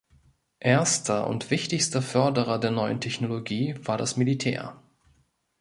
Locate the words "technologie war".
2.99-3.99